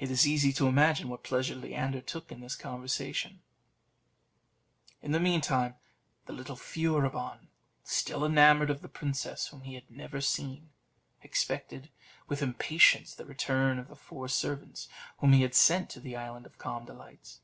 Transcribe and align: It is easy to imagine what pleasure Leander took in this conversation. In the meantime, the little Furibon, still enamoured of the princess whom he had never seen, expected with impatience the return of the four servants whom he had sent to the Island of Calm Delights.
It 0.00 0.10
is 0.10 0.26
easy 0.26 0.52
to 0.54 0.66
imagine 0.66 1.08
what 1.08 1.22
pleasure 1.22 1.54
Leander 1.54 2.00
took 2.00 2.32
in 2.32 2.40
this 2.40 2.56
conversation. 2.56 3.40
In 5.00 5.12
the 5.12 5.20
meantime, 5.20 5.76
the 6.24 6.32
little 6.32 6.56
Furibon, 6.56 7.46
still 7.84 8.24
enamoured 8.24 8.68
of 8.68 8.82
the 8.82 8.88
princess 8.88 9.46
whom 9.46 9.60
he 9.60 9.74
had 9.74 9.88
never 9.88 10.20
seen, 10.20 10.70
expected 11.22 11.88
with 12.26 12.42
impatience 12.42 13.14
the 13.14 13.24
return 13.24 13.78
of 13.78 13.86
the 13.86 13.94
four 13.94 14.26
servants 14.26 14.88
whom 15.18 15.34
he 15.34 15.42
had 15.42 15.54
sent 15.54 15.88
to 15.90 16.00
the 16.00 16.16
Island 16.16 16.44
of 16.44 16.58
Calm 16.58 16.84
Delights. 16.84 17.38